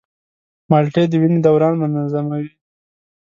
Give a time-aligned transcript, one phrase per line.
[0.69, 2.47] مالټې د وینې دوران منظموي.